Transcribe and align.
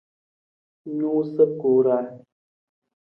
Nuusa 0.97 1.45
ku 1.59 1.71
ra. 1.83 1.97